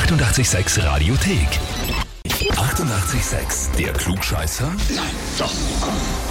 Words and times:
886 0.00 0.84
Radiothek. 0.84 1.48
88,6. 2.28 3.74
Der 3.78 3.94
Klugscheißer? 3.94 4.66
Nein, 4.94 5.04
doch. 5.38 5.50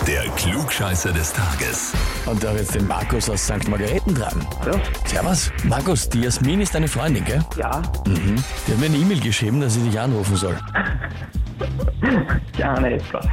Der 0.06 0.22
Klugscheißer 0.36 1.12
des 1.12 1.34
Tages. 1.34 1.92
Und 2.28 2.44
da 2.44 2.50
habe 2.50 2.60
jetzt 2.60 2.76
den 2.76 2.86
Markus 2.88 3.28
aus 3.28 3.44
St. 3.44 3.68
Margareten 3.68 4.14
dran. 4.14 4.46
Ja, 4.68 4.80
Servus. 5.06 5.52
Markus, 5.64 6.08
die 6.10 6.22
Jasmin 6.22 6.62
ist 6.62 6.76
deine 6.76 6.88
Freundin, 6.88 7.26
gell? 7.26 7.44
ja, 7.58 7.82
Mhm. 8.06 8.36
Die 8.68 8.72
hat 8.72 8.80
mir 8.80 8.86
eine 8.86 8.98
E-Mail 8.98 9.20
geschrieben, 9.20 9.60
dass 9.60 9.74
sie 9.74 9.82
dich 9.82 10.00
anrufen 10.00 10.36
soll. 10.36 10.60
gerne 12.58 12.96
etwas. 12.96 13.26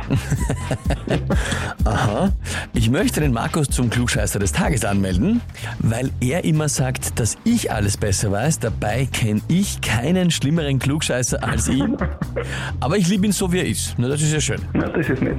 Aha. 1.85 2.31
Ich 2.75 2.91
möchte 2.91 3.21
den 3.21 3.33
Markus 3.33 3.69
zum 3.69 3.91
Klugscheißer 3.91 4.39
des 4.39 4.53
Tages 4.53 4.85
anmelden, 4.85 5.41
weil 5.79 6.11
er 6.21 6.45
immer 6.45 6.69
sagt, 6.69 7.19
dass 7.19 7.37
ich 7.45 7.73
alles 7.73 7.97
besser 7.97 8.31
weiß. 8.31 8.61
Dabei 8.61 9.07
kenne 9.13 9.41
ich 9.49 9.81
keinen 9.81 10.31
schlimmeren 10.31 10.79
Klugscheißer 10.79 11.43
als 11.43 11.69
ihn. 11.69 11.97
Aber 12.81 12.97
ich 12.97 13.09
liebe 13.09 13.27
ihn 13.27 13.33
so, 13.33 13.53
wie 13.53 13.59
er 13.59 13.67
ist. 13.67 13.95
Na, 13.99 14.09
das 14.09 14.23
ist 14.23 14.33
ja 14.33 14.41
schön. 14.41 14.61
Na, 14.73 14.89
das 14.89 15.09
ist 15.09 15.23
nett. 15.23 15.37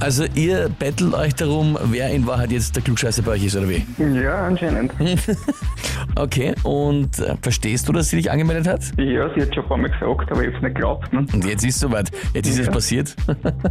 Also 0.00 0.24
ihr 0.34 0.68
bettelt 0.78 1.14
euch 1.14 1.34
darum, 1.34 1.78
wer 1.84 2.10
in 2.10 2.26
Wahrheit 2.26 2.52
jetzt 2.52 2.76
der 2.76 2.82
Klugscheißer 2.82 3.22
bei 3.22 3.32
euch 3.32 3.44
ist, 3.44 3.56
oder 3.56 3.68
wie? 3.68 3.84
Ja, 3.98 4.46
anscheinend. 4.46 4.92
Okay, 6.16 6.54
und 6.62 7.18
äh, 7.18 7.34
verstehst 7.42 7.88
du, 7.88 7.92
dass 7.92 8.10
sie 8.10 8.16
dich 8.16 8.30
angemeldet 8.30 8.68
hat? 8.68 8.82
Ja, 8.98 9.28
sie 9.34 9.42
hat 9.42 9.54
schon 9.54 9.66
vor 9.66 9.76
mir 9.76 9.90
gesagt, 9.90 10.30
aber 10.30 10.42
ich 10.42 10.52
hab's 10.52 10.62
nicht 10.62 10.74
geglaubt. 10.74 11.12
Ne? 11.14 11.26
Und 11.32 11.44
jetzt 11.44 11.64
ist 11.64 11.80
soweit. 11.80 12.10
Jetzt 12.34 12.48
ist 12.48 12.58
es 12.58 12.66
Ja. 12.66 12.72
passiert. 12.72 13.14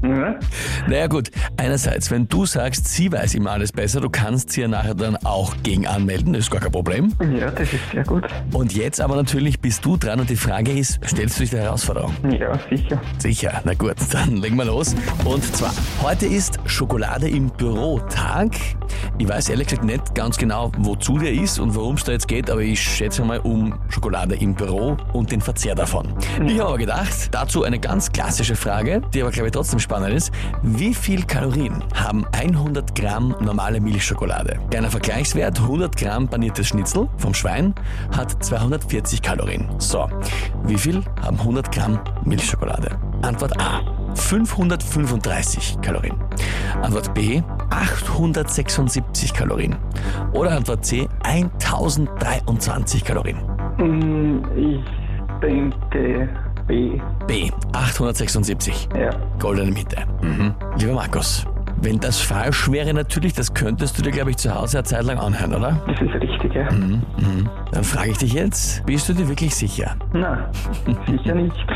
Ja, 0.03 0.35
Naja 0.87 1.07
gut, 1.07 1.29
einerseits, 1.57 2.09
wenn 2.11 2.27
du 2.27 2.45
sagst, 2.45 2.87
sie 2.87 3.11
weiß 3.11 3.35
immer 3.35 3.51
alles 3.51 3.71
besser, 3.71 4.01
du 4.01 4.09
kannst 4.09 4.51
sie 4.51 4.61
ja 4.61 4.67
nachher 4.67 4.95
dann 4.95 5.17
auch 5.17 5.55
gegen 5.63 5.85
anmelden, 5.87 6.33
das 6.33 6.43
ist 6.43 6.51
gar 6.51 6.61
kein 6.61 6.71
Problem. 6.71 7.13
ja, 7.37 7.51
das 7.51 7.71
ist 7.73 7.81
sehr 7.91 8.03
gut. 8.03 8.23
Und 8.51 8.73
jetzt 8.73 9.01
aber 9.01 9.15
natürlich 9.15 9.59
bist 9.59 9.83
du 9.85 9.97
dran 9.97 10.19
und 10.19 10.29
die 10.29 10.35
Frage 10.35 10.71
ist, 10.71 10.99
stellst 11.05 11.37
du 11.37 11.41
dich 11.41 11.49
der 11.51 11.63
Herausforderung? 11.63 12.13
Ja, 12.29 12.57
sicher. 12.69 13.01
Sicher, 13.19 13.61
na 13.65 13.73
gut, 13.73 13.95
dann 14.11 14.37
legen 14.37 14.55
wir 14.57 14.65
los. 14.65 14.95
Und 15.25 15.43
zwar, 15.55 15.73
heute 16.01 16.25
ist 16.25 16.59
Schokolade 16.65 17.29
im 17.29 17.49
Büro 17.49 17.99
Tag. 18.09 18.51
Ich 19.19 19.29
weiß 19.29 19.49
ehrlich 19.49 19.67
gesagt 19.67 19.85
nicht 19.85 20.15
ganz 20.15 20.37
genau, 20.37 20.71
wozu 20.79 21.19
der 21.19 21.31
ist 21.31 21.59
und 21.59 21.75
worum 21.75 21.95
es 21.95 22.03
da 22.03 22.13
jetzt 22.13 22.27
geht, 22.27 22.49
aber 22.49 22.61
ich 22.61 22.81
schätze 22.81 23.23
mal 23.23 23.39
um 23.39 23.75
Schokolade 23.89 24.35
im 24.35 24.55
Büro 24.55 24.97
und 25.13 25.31
den 25.31 25.39
Verzehr 25.39 25.75
davon. 25.75 26.07
Ich 26.47 26.59
habe 26.59 26.69
aber 26.69 26.77
gedacht, 26.79 27.29
dazu 27.31 27.63
eine 27.63 27.79
ganz 27.79 28.11
klassische 28.11 28.55
Frage, 28.55 29.01
die 29.13 29.21
aber 29.21 29.29
glaube 29.29 29.49
ich 29.49 29.53
trotzdem 29.53 29.79
spannend 29.79 30.15
ist. 30.15 30.31
Wie 30.63 30.95
viel 30.95 31.23
Kalorien 31.23 31.83
haben 31.93 32.25
100 32.31 32.95
Gramm 32.95 33.35
normale 33.39 33.79
Milchschokolade? 33.79 34.59
Kleiner 34.71 34.89
Vergleichswert, 34.89 35.59
100 35.59 35.95
Gramm 35.95 36.27
paniertes 36.27 36.69
Schnitzel 36.69 37.07
vom 37.17 37.35
Schwein 37.35 37.75
hat 38.17 38.43
240 38.43 39.21
Kalorien. 39.21 39.69
So, 39.77 40.09
wie 40.63 40.77
viel 40.77 41.03
haben 41.21 41.37
100 41.37 41.71
Gramm 41.71 41.99
Milchschokolade? 42.25 42.97
Antwort 43.21 43.59
A. 43.59 43.81
535 44.15 45.77
Kalorien. 45.81 46.15
Antwort 46.81 47.13
B. 47.13 47.41
876 47.73 49.33
Kalorien. 49.33 49.75
Oder 50.33 50.51
Antwort 50.51 50.85
C. 50.85 51.07
1023 51.23 53.03
Kalorien. 53.03 53.37
Hm, 53.77 54.43
Ich 54.55 54.79
denke 55.41 56.29
B. 56.67 57.01
B. 57.27 57.51
876. 57.73 58.87
Ja. 58.97 59.09
Goldene 59.39 59.71
Mitte. 59.71 59.97
Mhm. 60.21 60.53
Lieber 60.77 60.93
Markus, 60.93 61.45
wenn 61.81 61.99
das 61.99 62.19
falsch 62.21 62.71
wäre 62.71 62.93
natürlich, 62.93 63.33
das 63.33 63.53
könntest 63.53 63.97
du 63.97 64.01
dir, 64.03 64.11
glaube 64.11 64.29
ich, 64.29 64.37
zu 64.37 64.53
Hause 64.53 64.77
eine 64.77 64.83
Zeit 64.85 65.03
lang 65.03 65.17
anhören, 65.17 65.53
oder? 65.55 65.81
Das 65.87 65.99
ist 65.99 66.13
richtig, 66.21 66.53
ja. 66.53 66.67
Dann 67.71 67.83
frage 67.83 68.11
ich 68.11 68.17
dich 68.19 68.33
jetzt, 68.33 68.85
bist 68.85 69.09
du 69.09 69.13
dir 69.13 69.27
wirklich 69.27 69.53
sicher? 69.55 69.95
Na, 70.13 70.49
sicher 71.09 71.35
nicht. 71.35 71.67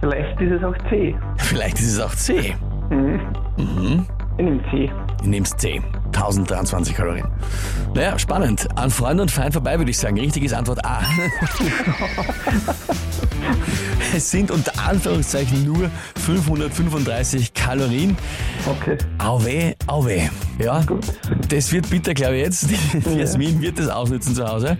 Vielleicht 0.00 0.40
ist 0.40 0.52
es 0.52 0.64
auch 0.64 0.76
C. 0.90 1.16
Vielleicht 1.38 1.78
ist 1.78 1.92
es 1.94 2.00
auch 2.00 2.10
C. 2.14 2.54
Mhm. 2.90 3.20
Ich 4.40 4.46
nehme 4.46 4.62
C. 4.70 4.90
Du 5.22 5.28
nimmst 5.28 5.60
10. 5.60 5.84
1023 6.14 6.96
Kalorien. 6.96 7.26
Naja, 7.94 8.18
spannend. 8.18 8.66
An 8.74 8.88
Freund 8.88 9.20
und 9.20 9.30
Feind 9.30 9.52
vorbei, 9.52 9.76
würde 9.76 9.90
ich 9.90 9.98
sagen. 9.98 10.18
Richtig 10.18 10.44
ist 10.44 10.54
Antwort 10.54 10.82
A. 10.82 11.02
es 14.16 14.30
sind 14.30 14.50
unter 14.50 14.72
Anführungszeichen 14.86 15.64
nur 15.64 15.90
535 16.24 17.54
Kalorien. 17.54 18.16
Okay, 18.66 18.96
Auweh, 19.18 19.74
auweh. 19.86 20.28
Ja, 20.58 20.82
gut. 20.82 21.06
das 21.48 21.72
wird 21.72 21.88
bitter, 21.88 22.14
glaube 22.14 22.36
ich 22.36 22.44
jetzt. 22.44 22.68
Die 23.06 23.18
Jasmin 23.18 23.60
wird 23.60 23.78
das 23.78 23.88
ausnutzen 23.88 24.34
zu 24.34 24.46
Hause. 24.46 24.76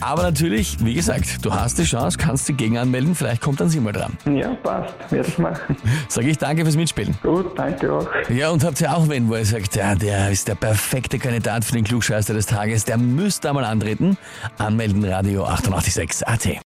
Aber 0.00 0.22
natürlich, 0.22 0.82
wie 0.84 0.94
gesagt, 0.94 1.44
du 1.44 1.52
hast 1.52 1.78
die 1.78 1.84
Chance, 1.84 2.16
kannst 2.18 2.48
dich 2.48 2.78
anmelden. 2.78 3.14
Vielleicht 3.14 3.42
kommt 3.42 3.60
dann 3.60 3.68
sie 3.68 3.80
mal 3.80 3.92
dran. 3.92 4.16
Ja, 4.24 4.54
passt. 4.54 4.94
Werde 5.10 5.28
ich 5.28 5.38
machen. 5.38 5.76
Sage 6.08 6.28
ich 6.28 6.38
danke 6.38 6.62
fürs 6.64 6.76
Mitspielen. 6.76 7.14
Gut, 7.22 7.58
danke 7.58 7.92
auch. 7.92 8.06
Ja, 8.30 8.50
und 8.50 8.64
habt 8.64 8.80
ihr 8.80 8.94
auch 8.94 9.08
wen, 9.08 9.28
wo 9.28 9.36
ihr 9.36 9.44
sagt, 9.44 9.76
ja, 9.76 9.94
der 9.94 10.30
ist 10.30 10.48
der 10.48 10.54
perfekte 10.54 11.18
Kandidat 11.18 11.64
für 11.64 11.72
den 11.72 11.84
Klugscheißer 11.84 12.34
des 12.34 12.46
Tages, 12.46 12.84
der 12.84 12.98
müsste 12.98 13.48
einmal 13.48 13.64
antreten? 13.64 14.16
Anmelden 14.58 15.04
Radio 15.04 15.44
886 15.44 16.26
AT. 16.26 16.67